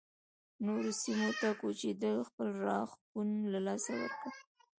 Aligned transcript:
نورو 0.65 0.91
سیمو 1.01 1.29
ته 1.39 1.49
کوچېدو 1.59 2.11
خپل 2.29 2.47
راښکون 2.67 3.27
له 3.51 3.59
لاسه 3.65 3.91
ورکړ 4.01 4.31